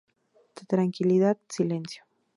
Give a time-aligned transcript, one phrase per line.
[0.71, 2.03] Tranquilidad, silencio.